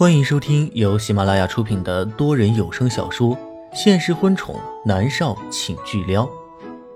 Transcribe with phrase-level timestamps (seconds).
[0.00, 3.36] 欢迎收听由喜马拉雅出品的多人有声小说
[3.74, 6.24] 《现实婚宠男少请巨撩》，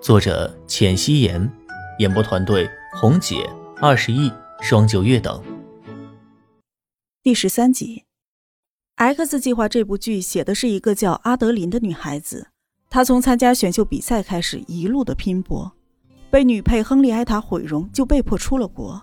[0.00, 1.52] 作者：浅汐颜，
[1.98, 3.46] 演播团队：红姐、
[3.76, 4.32] 二十亿、
[4.62, 5.38] 双九月等。
[7.22, 7.98] 第十三集，
[8.94, 12.48] 《X 计划》这部剧写的是一个叫阿德林的女孩子，
[12.88, 15.70] 她从参加选秀比赛开始，一路的拼搏，
[16.30, 19.02] 被女配亨利埃塔毁容，就被迫出了国，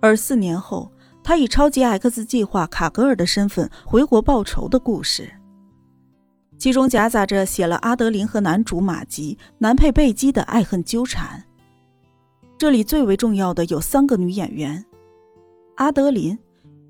[0.00, 0.90] 而四年后。
[1.28, 5.30] 他以超级 X 计划卡格尔的身份回国报仇的故事，
[6.56, 11.44] 其中夹杂着写了阿德林和男主马吉、男配贝基的爱恨纠缠。
[12.56, 14.82] 这里最为重要的有三个女演员：
[15.76, 16.38] 阿德林，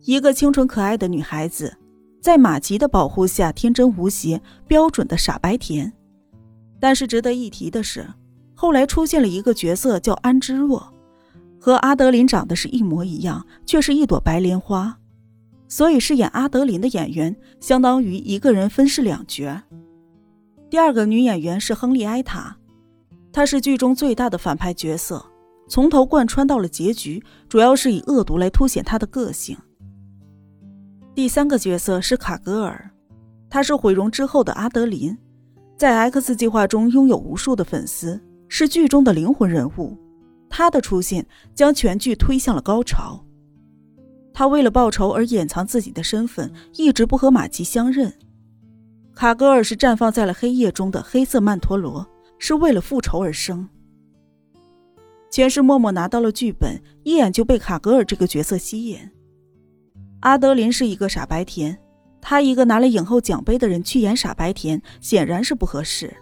[0.05, 1.77] 一个清纯可爱的女孩子，
[2.23, 5.93] 在马吉的保护下天真无邪、标准的傻白甜。
[6.79, 8.07] 但是值得一提的是，
[8.55, 10.95] 后来出现了一个角色叫安之若。
[11.69, 14.99] 和阿德林长得是一模一样，却是一朵白莲花，
[15.69, 19.61] 所以饰演阿德林的演员相当于一个人分饰两角。
[20.71, 22.57] 第二个女演员是亨利埃塔，
[23.31, 25.23] 她是剧中最大的反派角色，
[25.69, 29.55] 从头贯穿到了结局，主要是以恶毒来凸显她的个性。
[31.15, 32.91] 第三个角色是卡格尔，
[33.51, 35.15] 她是毁容之后的阿德林，
[35.77, 40.08] 在 X 计划中拥有无数的粉丝，是剧中的灵魂人物。
[40.49, 43.25] 他的出现将全剧推向了高潮。
[44.33, 48.13] 他为了报仇而掩藏自己的身份，一直不和马吉相认。
[49.15, 52.07] 卡格尔是绽放在了黑夜中的黑色曼陀罗，
[52.39, 53.69] 是为了复仇而生。
[55.29, 58.99] 前世默默拿到了剧本，一眼就被卡格尔这个角色吸引。
[60.21, 61.77] 阿德林是一个傻白甜，
[62.21, 66.17] 他一个拿了影后奖杯的人去演傻白甜，显然是不合适。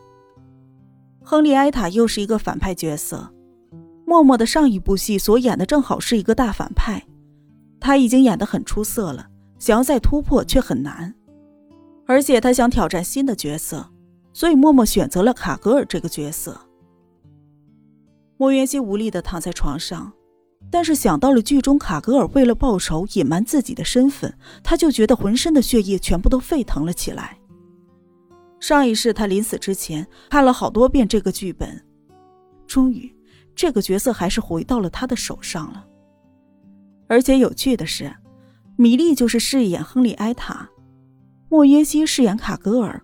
[1.23, 3.31] 亨利埃塔又是一个反派角色。
[4.07, 7.05] 默默的上一部戏所演的正好是一个大反派，
[7.81, 11.13] 他已经演得很出色了，想要再突破却很难，
[12.07, 13.91] 而且他想挑战新的角色，
[14.33, 16.59] 所以默默选择了卡格尔这个角色。
[18.37, 20.13] 莫元熙无力的躺在床上，
[20.71, 27.37] 但是想到了剧中卡格尔为了报仇隐瞒自己的身份，他就觉得浑身的血液全部都沸腾了起来。
[28.61, 31.85] 上一世他临死之前看了好多遍这个剧本，
[32.69, 33.16] 终于。
[33.57, 35.87] 这个角色还是回到了他的手上了。
[37.09, 38.15] 而且有趣的是，
[38.77, 40.69] 米莉就是饰演亨利埃塔，
[41.49, 43.03] 莫约西饰演卡格尔。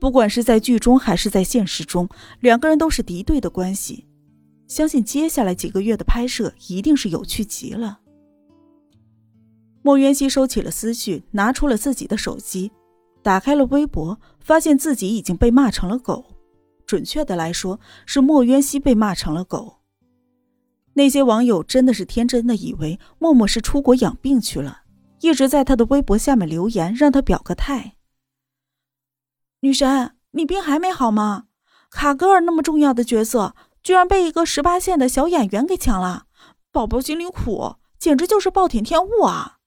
[0.00, 2.08] 不管是在剧中还是在现实中，
[2.40, 4.06] 两个人都是敌对的关系。
[4.66, 8.00] 相信接下来几个月的拍摄一定是有趣极了。
[9.82, 12.72] 莫渊熙收起了思绪，拿出了自己的手机，
[13.22, 16.24] 打开了微博，发现自己已经被骂成了狗。
[16.86, 19.78] 准确的来说，是莫渊熙被骂成了狗。
[20.94, 24.82] 那些网友真的是天真的以为默默是出国养病去了，
[25.20, 27.96] 一直在他的微博下面留言让他表个态。
[29.60, 31.46] 女神，你病还没好吗？
[31.90, 36.26] 卡格尔那么重要的角色，居然被一个十八线的小演员给抢了，
[36.70, 39.58] 宝宝心里苦，简直就是暴殄天物啊！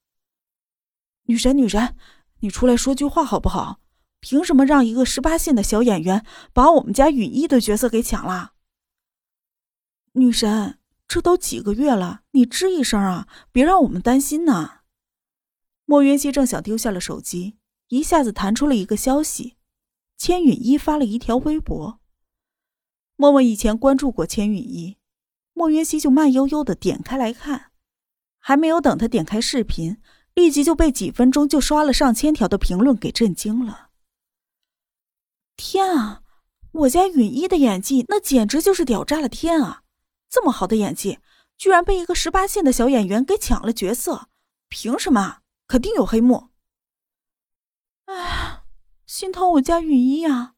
[1.23, 1.95] 女神，女神，
[2.39, 3.79] 你出来说句话好不好？
[4.19, 8.53] 凭什么让一个十八线的小演员把我们家允一的角色给抢了？
[10.13, 10.79] 女神。
[11.07, 14.81] 这都几个月了，你吱一声啊，别让我们担心呐。
[15.85, 17.57] 莫云熙正想丢下了手机，
[17.87, 19.55] 一下子弹出了一个消息：
[20.17, 22.01] 千允一发了一条微博。
[23.15, 24.97] 默默以前关注过千允一，
[25.53, 27.71] 莫云熙就慢悠悠的点开来看，
[28.37, 29.97] 还没有等他点开视频，
[30.33, 33.91] 立即就被几分钟就刷了上千条的评论给震惊了。
[35.55, 36.21] 天啊，
[36.71, 39.83] 我家允一的演技那简直就是屌炸了天啊！
[40.29, 41.19] 这么好的演技，
[41.57, 44.27] 居然被一个十八线的小演员给抢了角色，
[44.67, 45.39] 凭什么？
[45.67, 46.49] 肯定有黑幕。
[48.05, 48.63] 哎，
[49.05, 50.53] 心疼我家雨一啊！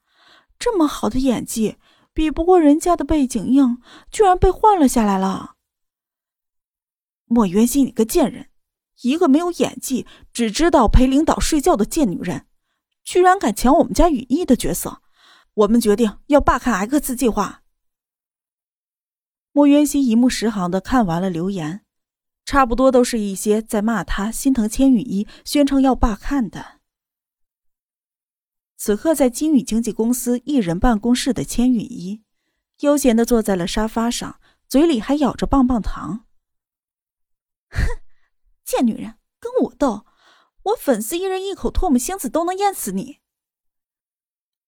[0.58, 1.78] 这么好的演技，
[2.14, 3.82] 比不过人家的背景硬，
[4.12, 5.56] 居然被换了下来了。
[7.26, 8.50] 莫元熙，你个贱人，
[9.02, 12.48] 一个没有演技、只知道陪领导睡觉的贱女人，
[13.04, 15.02] 居然敢抢我们家雨一的角色！
[15.54, 17.64] 我们决定要罢看 X 计划。
[19.60, 21.82] 莫渊熙一目十行的看完了留言，
[22.46, 26.80] 差不多都是一些在骂他心疼千羽衣，宣称要罢看的。
[28.78, 32.24] 此刻在金宇经纪公司艺人办公室的千羽衣，
[32.80, 34.40] 悠闲的坐在了沙发上，
[34.70, 36.26] 嘴里还咬着棒棒糖。
[37.70, 37.82] 哼，
[38.64, 40.06] 贱女人，跟我斗，
[40.64, 43.18] 我粉丝一人一口唾沫星子都能淹死你。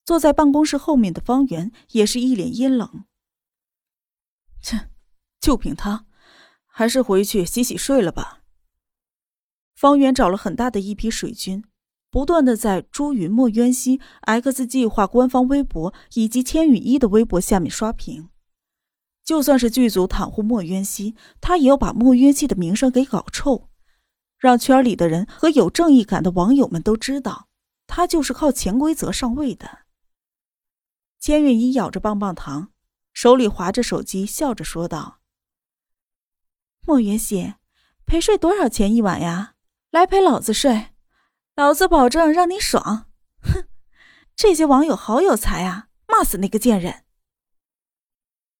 [0.03, 3.05] 坐在办公室后面的方圆也是一脸阴冷。
[4.61, 4.89] 切，
[5.39, 6.05] 就凭他，
[6.65, 8.41] 还是回去洗洗睡了吧。
[9.75, 11.63] 方圆找了很大的一批水军，
[12.09, 18.29] 不断的在朱云、墨渊熙、X 计划官方微博以及千羽一的微博下面刷屏。
[19.23, 23.69] 就算是剧组袒护莫渊熙，他也要把莫渊熙的名声给搞臭，
[24.37, 27.47] 让圈里的人和有正义感的网友们都知道，
[27.87, 29.79] 他就是靠潜规则上位的。
[31.19, 32.70] 千羽一咬着棒棒糖，
[33.13, 35.21] 手里划着手机，笑着说道
[36.85, 37.53] ：“莫云熙，
[38.05, 39.55] 陪睡多少钱一晚呀？
[39.91, 40.87] 来陪老子睡，
[41.55, 43.11] 老子保证让你爽！”
[43.43, 43.67] 哼，
[44.35, 47.03] 这些网友好有才啊，骂死那个贱人！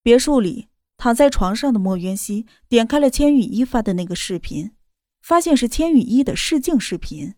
[0.03, 4.75] 别墅里躺在床上的莫云熙点开了千羽一发的那个视频，
[5.21, 7.36] 发现是千羽一的试镜视频。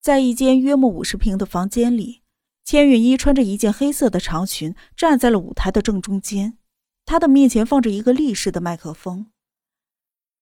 [0.00, 2.22] 在一间约莫五十平的房间里，
[2.68, 6.58] 千羽一穿着一件黑色的长裙，站在了舞台的正中间。
[7.06, 9.30] 他的面前放着一个立式的麦克风。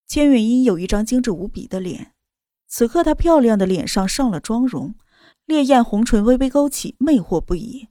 [0.08, 2.14] 千羽一有一张精致无比的脸，
[2.66, 4.96] 此刻她漂亮的脸上上了妆容，
[5.44, 7.90] 烈焰红唇微微勾起，魅惑不已。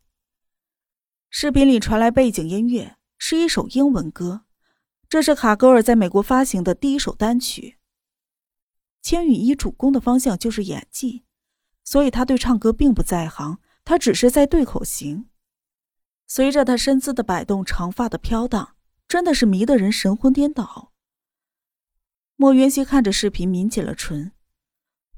[1.29, 2.97] 视频里传来背景音乐。
[3.17, 4.41] 是一首英文歌，
[5.07, 7.77] 这是卡格尔在美国发行的第一首单曲。
[9.01, 11.23] 千羽一主攻的方向就是演技，
[11.85, 15.29] 所以他对唱歌并不在行，他只是在对口型。
[16.27, 18.75] 随着他身姿的摆动，长发的飘荡，
[19.07, 20.91] 真的是迷得人神魂颠倒。
[22.35, 24.33] 莫渊熙看着视频，抿紧了唇。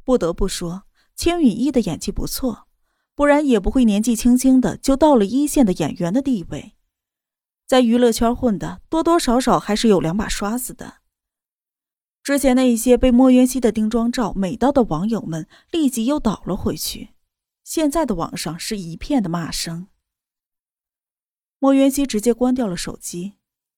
[0.04, 0.84] 不得不说，
[1.16, 2.68] 千羽翼的演技不错，
[3.16, 6.76] 不然也不会年纪轻轻的就到了一线的演员的地位。
[7.66, 10.98] 在娱乐圈混的多多少少还是有两把刷子的。
[12.22, 17.10] 之前那一些被莫渊熙的定妆照美到的网友们立即又倒了回去，
[17.68, 19.88] 现在的网上是一片的骂声。
[21.60, 23.34] 莫渊熙直接关掉了手机，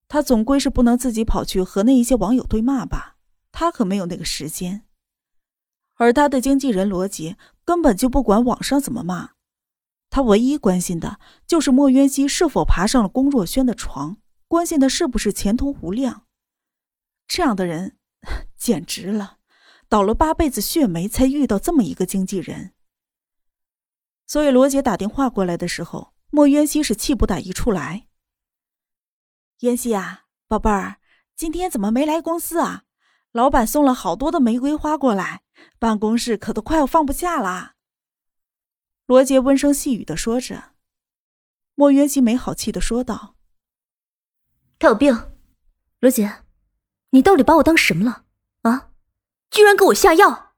[0.08, 3.18] 他总归是不能自己跑去和那一些网友对骂吧？
[3.52, 4.86] 他可没有那个时间。
[5.96, 9.32] 而他的经纪人罗杰根本就不管网上怎么骂。
[10.12, 16.28] 他唯一关心的就是莫渊熙是否爬上了龚若轩的床，关心的是不是前途无量。
[17.28, 17.98] 这样的人，
[18.56, 19.40] 简直了，
[19.88, 22.76] 倒了八辈子血霉才遇到这么一个经纪人。
[24.30, 28.08] 所以罗杰打电话过来的时候，莫渊熙是气不打一处来。
[29.62, 30.98] 渊熙啊，宝贝儿，
[31.36, 32.84] 今天怎么没来公司啊？
[33.32, 35.42] 老板送了好多的玫瑰花过来，
[35.80, 37.74] 办公室可都快要放不下了。
[39.08, 40.76] 罗杰温声细语的说着，
[41.74, 43.36] 莫渊熙没好气的说道
[44.78, 45.32] ：“他有病，
[46.02, 46.44] 罗杰，
[47.10, 48.26] 你到底把我当什么了？
[48.62, 48.92] 啊，
[49.50, 50.54] 居然给我下药！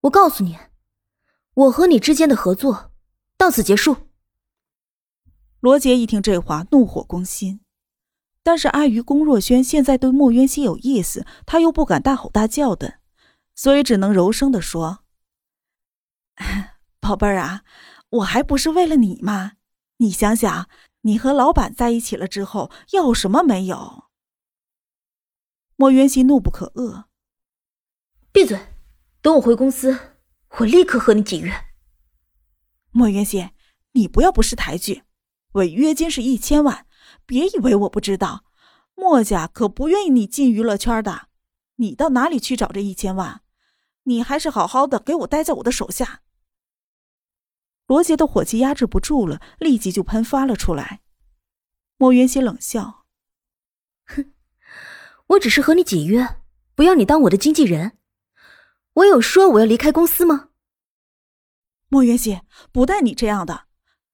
[0.00, 0.58] 我告诉你，
[1.60, 2.92] 我和你之间的合作
[3.36, 4.08] 到此结束。”
[5.60, 7.60] 罗杰一听这话，怒火攻心，
[8.42, 13.00] 但是碍于龚若轩现在对莫渊熙有意思，他又不敢大吼大叫的，
[13.54, 15.00] 所以只能柔声的说。
[16.98, 17.62] 宝贝儿啊，
[18.08, 19.52] 我还不是为了你吗？
[19.98, 20.66] 你想想，
[21.02, 24.04] 你和老板在一起了之后，要什么没有？
[25.76, 27.04] 莫渊熙怒不可遏，
[28.32, 28.58] 闭嘴！
[29.20, 30.09] 等我回公司，
[30.58, 31.52] 我立刻和你解约。
[32.90, 33.50] 莫元熙，
[33.92, 35.04] 你不要不识抬举，
[35.52, 36.86] 违约金是一千万，
[37.24, 38.44] 别以为我不知道，
[38.94, 41.28] 莫家可不愿意你进娱乐圈的。
[41.76, 43.42] 你到哪里去找这一千万？
[44.04, 46.22] 你还是好好的给我待在我的手下。
[47.86, 51.00] 罗杰的火气压制不住了，立即就喷发了出来。
[51.96, 53.06] 莫元熙冷笑
[54.06, 54.32] ：“哼，
[55.28, 56.40] 我只是和你解约，
[56.74, 57.98] 不要你当我的经纪人。
[58.94, 60.50] 我有说我要离开公司吗？”
[61.88, 63.64] 莫渊熙，不带你这样的！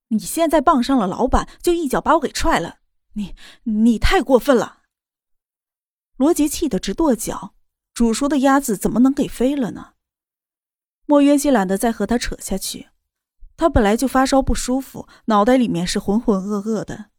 [0.09, 2.79] 你现在傍上了老板，就一脚把我给踹了！
[3.15, 4.83] 你你太过分了！
[6.17, 7.55] 罗杰气得直跺脚，
[7.93, 9.95] 煮熟的鸭子怎么能给飞了呢？
[11.07, 12.89] 莫渊熙懒得再和他扯下去。
[13.57, 17.11] 他本来就发烧不舒服，脑袋里面是浑浑噩噩的。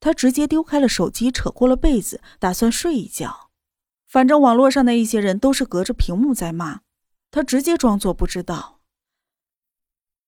[0.00, 3.50] 他直接丢开了手机，扯过了被子，打算睡一觉。
[4.06, 6.80] 反正网络上的一些人都是隔着屏幕在骂，
[7.32, 8.80] 他直接装作不知道。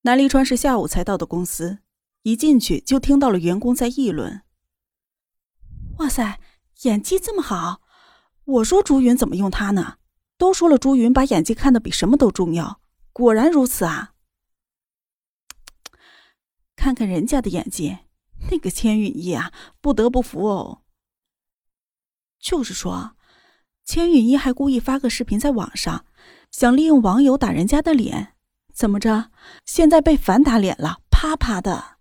[0.03, 1.79] 南离川是下午才到的公司，
[2.23, 4.43] 一进去就听到了员工在议论
[5.99, 6.41] ：“哇塞，
[6.83, 7.83] 演技这么好！
[8.45, 9.99] 我说朱云怎么用他呢？
[10.39, 12.81] 都说了朱云把演技看得比什么都重要，
[13.13, 14.15] 果然如此啊！”
[16.75, 17.99] 看看人家的演技，
[18.51, 20.83] 那个千羽衣啊，不得不服哦。
[22.39, 23.17] 就是说，
[23.85, 26.05] 千羽衣还故意发个视频在网上，
[26.57, 28.37] 想利用网友打人家的脸，
[28.73, 29.33] 怎么着？
[29.67, 31.97] 现在被反打脸了，啪啪的。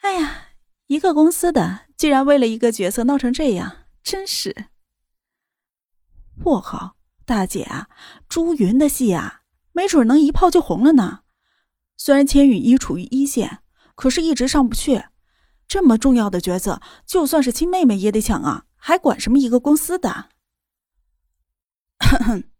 [0.00, 0.54] 哎呀，
[0.86, 4.68] 一个公司的竟然为了一个角色闹成这样，真是……
[6.42, 7.90] 我靠，大姐啊，
[8.26, 11.24] 朱云的戏啊，没准能一炮就红了呢。
[11.98, 13.58] 虽然千羽一处于一线，
[13.94, 15.04] 可是一直上不去。
[15.68, 20.30] 这么重要的角色，就算是亲妹妹也得抢啊，还管什么一个公司的？”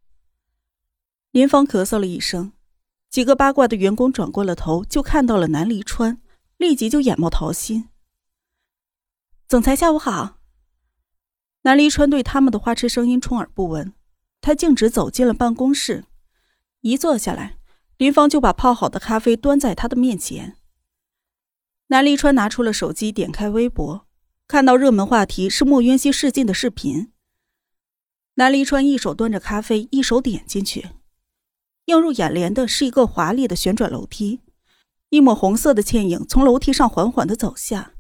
[1.33, 2.53] 林芳咳嗽了一声，
[3.09, 6.21] 几个八卦的员工转过了头，就看到了南离川，
[6.59, 7.89] 立即就眼冒桃心。
[9.49, 10.41] 总裁下午好。
[11.63, 13.95] 南离川对他们的花痴声音充耳不闻，
[14.43, 16.05] 他径直走进了办公室，
[16.83, 17.57] 一坐下来，
[17.97, 20.59] 林芳就把泡好的咖啡端在他的面前。
[21.87, 24.07] 南离川拿出了手机，点开微博，
[24.47, 27.11] 看到热门话题是莫渊熙试镜的视频。
[28.35, 30.89] 南离川一手端着咖啡，一手点进去，
[31.87, 34.41] 映入眼帘的是一个华丽的旋转楼梯，
[35.11, 37.93] 一抹红色的倩影从楼梯上缓缓的走下。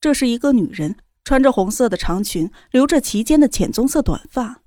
[0.00, 0.96] 这是一个女人。
[1.26, 4.60] 穿着红色的长裙，留着齐肩的浅棕色短发。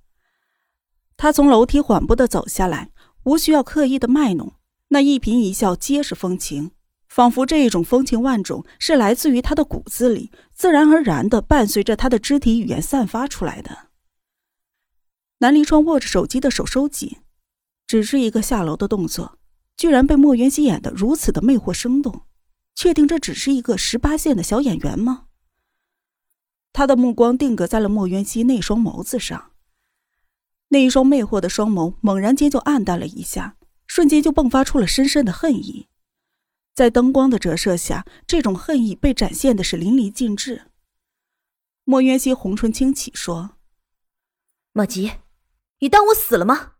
[1.15, 2.89] 她从楼梯缓步的走下来，
[3.25, 4.55] 无需要刻意的卖弄，
[4.87, 6.71] 那一颦一笑皆是风情，
[7.07, 13.89] 仿佛这一种风情万种是来自于她的骨子里，自然而然的伴随着她的肢体语言散发出来的。
[15.37, 17.17] 南离川握着手机的手收紧，
[17.87, 19.39] 只是一个下楼的动作，
[19.77, 22.23] 居然被莫元熙演得如此的魅惑生动，
[22.75, 25.27] 确定这只是一个十八线的小演员吗？
[26.73, 29.53] 他的目光定格在了莫元熙那双眸子上，
[30.67, 35.87] 那一双魅惑的双眸猛然间就暗淡了一下，瞬间就迸发出了深深的恨意。
[36.75, 40.69] 在灯光的折射下，这种恨意被展现的是淋漓尽致。
[41.85, 43.57] 莫元熙红唇轻启说
[44.73, 45.13] ：“马吉，
[45.79, 46.73] 你当我死了吗？”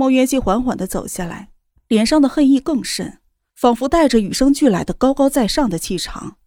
[0.00, 1.52] 莫元熙缓缓的走下来，
[1.86, 3.20] 脸上的恨意更甚，
[3.54, 6.38] 仿佛带着与生俱来的高高在上的气场。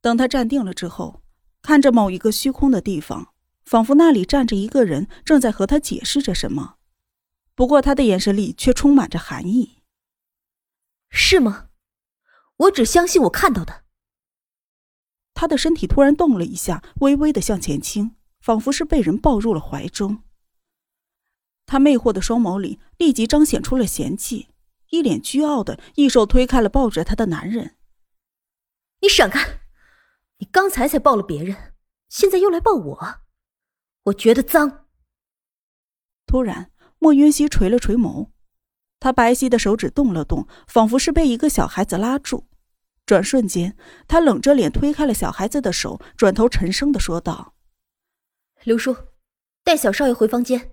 [0.00, 1.22] 等他站定了之后，
[1.62, 3.32] 看着某一个虚空的地方，
[3.64, 6.78] 仿佛那里站着一个人，正在和他解释着什么。
[7.54, 9.84] 不过他的眼神里却充满着寒意。
[11.08, 11.68] 是吗？
[12.56, 13.84] 我只相信我看到的。
[15.32, 20.24] 他的身体突然动了一下，微微的向前倾，仿佛是被人抱入了怀中。
[21.66, 24.48] 他魅惑的双眸里立即彰显出了嫌弃，
[24.90, 27.76] 一脸倨傲的一手推开了抱着他的男人。
[29.00, 29.60] 你闪开！
[30.38, 31.74] 你刚才才抱了别人，
[32.08, 33.14] 现在又来抱我，
[34.04, 34.86] 我觉得脏。
[36.26, 38.30] 突然，莫云熙垂了垂眸，
[39.00, 42.46] 他白皙的手指动了动，仿佛是被一个小孩子拉住。
[43.04, 47.54] 转瞬间，他冷着脸推开了小孩子的手，转头沉声的说道
[48.64, 48.96] ：“刘叔，
[49.62, 50.72] 带小少爷回房间。”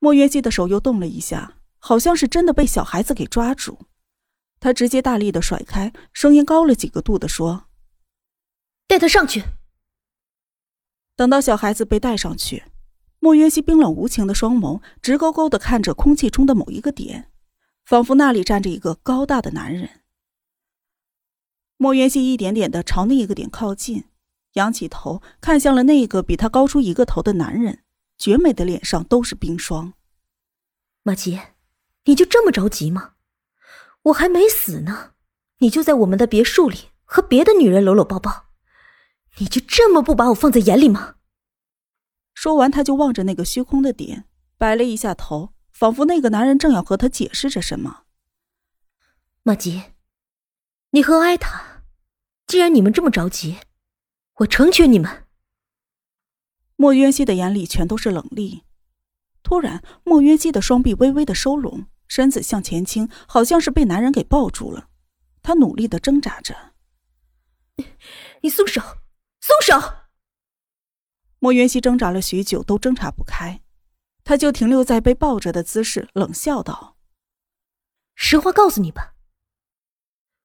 [0.00, 3.78] 莫渊熙的手又动了一下，好像是真的被小孩子给抓住，
[4.58, 7.66] 他直接大力的甩开，声音高了几个度的说。
[8.88, 9.44] 带他上去。
[11.14, 12.64] 等到小孩子被带上去，
[13.18, 17.30] 莫渊熙冰冷无情的双眸直勾勾的看着空气中的某一个点，
[17.84, 20.00] 仿佛那里站着一个高大的男人。
[21.76, 24.04] 莫渊熙一点点的朝那一个点靠近，
[24.54, 27.84] 仰起头看向了那个比他高出一个头的男人，
[28.20, 29.94] 绝美的脸上都是冰霜。
[31.02, 31.40] 马吉，
[32.04, 33.14] 你就这么着急吗？
[34.02, 35.12] 我还没死呢，
[35.60, 38.50] 你就在我们的别墅里和别的女人搂搂抱抱。
[39.38, 41.14] 你就这么不把我放在眼里吗？
[42.34, 44.26] 说完，他就望着那个虚空的点，
[44.58, 48.02] 摆了一下头，仿佛那个男人正要和他解释着什么。
[49.42, 49.94] 马吉，
[50.90, 51.84] 你和艾塔，
[52.46, 53.56] 既然你们这么着急，
[54.34, 55.24] 我成全你们。
[56.80, 58.64] 莫渊熙的眼里全都是冷厉。
[59.42, 64.88] 突然，莫渊熙的双臂微微的收拢，身子向前倾，好像是被男人给抱住了。
[65.42, 66.72] 他努力的挣扎着
[68.40, 68.80] ：“你松手！”
[69.42, 69.78] 松手！
[71.38, 73.60] 莫元熙挣扎了许久，都挣扎不开，
[74.24, 76.96] 他就停留在被抱着的姿势，冷笑道
[78.16, 79.16] ：“实话告诉你吧，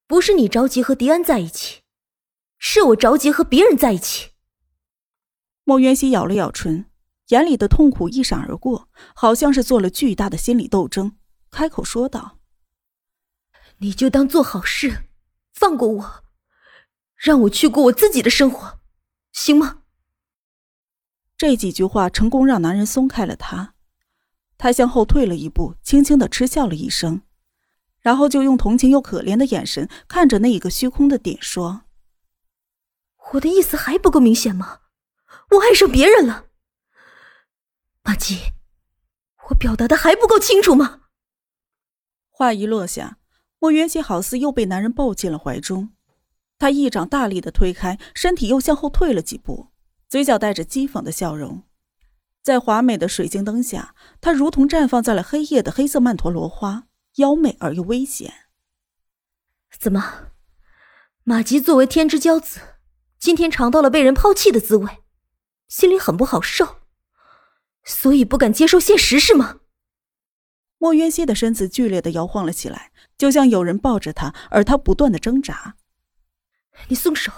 [0.06, 1.80] 不是你着急和迪安在一起，
[2.58, 4.32] 是我着急和别人在一起。”
[5.68, 6.86] 莫元熙咬了咬唇，
[7.30, 11.16] 眼里的痛苦一闪而过，好像是做了巨大的心理斗争，
[11.50, 12.38] 开口说道
[13.78, 15.08] ：“你就当做好事，
[15.52, 16.24] 放过我，
[17.16, 18.78] 让我去过我自己的生活。”
[19.34, 19.82] 行吗？
[21.36, 23.74] 这几句话成功让男人松开了他，
[24.56, 27.22] 他向后退了一步，轻轻的嗤笑了一声，
[27.98, 31.82] 然后就用同情又可怜的眼神看着那一个虚空的点，说
[33.34, 34.82] ：“我的意思还不够明显吗？
[35.50, 36.46] 我爱上别人了，
[38.02, 38.52] 马吉，
[39.48, 41.02] 我表达的还不够清楚吗？”
[42.30, 43.18] 话一落下，
[43.58, 45.90] 莫元熙好似又被男人抱进了怀中。
[46.58, 49.68] 他一掌大力的推开，身体又向后退了几步，
[50.08, 51.62] 嘴角带着讥讽的笑容。
[52.42, 56.86] 在华美的水晶灯下，她如同绽放在了黑夜的黑色曼陀罗花，
[57.16, 58.32] 妖媚而又危险。
[59.78, 60.30] 怎么，
[61.24, 62.60] 马吉作为天之骄子，
[63.18, 65.04] 今天尝到了被人抛弃的滋味，
[65.68, 66.80] 心里很不好受，
[67.84, 69.60] 所以不敢接受现实，是吗？
[70.78, 75.76] 莫渊熙的身子剧烈的摇晃了起来，就像有人抱着他，而他不断的挣扎。
[76.88, 77.32] 你松手，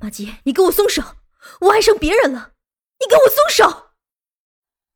[0.00, 1.02] 马吉，你给我松手！
[1.60, 2.54] 我爱上别人了，
[2.98, 3.92] 你给我松手！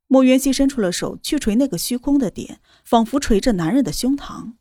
[0.09, 4.55] 莫渊熙伸出了手去捶那个虚空的点，仿佛捶着男人的胸膛。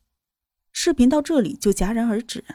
[0.71, 2.45] 视频到这里就戛然而止。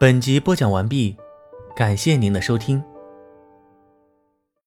[0.00, 1.16] 本集播讲完毕，
[1.74, 2.80] 感谢您的收听。